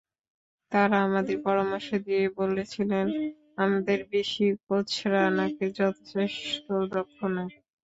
[0.71, 3.05] তারা আমাদের পরামর্শ দিয়ে বলেছিলেন,
[3.57, 7.51] আমাদের দেশি কোচরা নাকি যথেষ্ট দক্ষ নয়।